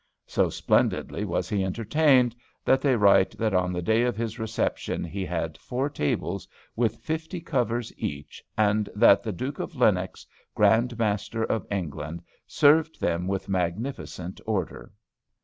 So 0.25 0.49
splendidly 0.49 1.23
was 1.25 1.47
he 1.47 1.63
entertained, 1.63 2.35
that 2.65 2.81
they 2.81 2.95
write 2.95 3.37
that 3.37 3.53
on 3.53 3.71
the 3.71 3.83
day 3.83 4.01
of 4.01 4.17
his 4.17 4.39
reception 4.39 5.03
he 5.03 5.23
had 5.23 5.59
four 5.59 5.91
tables, 5.91 6.47
with 6.75 6.95
fifty 6.97 7.39
covers 7.39 7.93
each, 7.99 8.43
and 8.57 8.89
that 8.95 9.21
the 9.21 9.31
Duke 9.31 9.59
of 9.59 9.75
Lennox, 9.75 10.25
Grand 10.55 10.97
Master 10.97 11.43
of 11.43 11.67
England, 11.69 12.23
served 12.47 12.99
them 12.99 13.27
with 13.27 13.47
magnificent 13.47 14.41
order. 14.47 14.91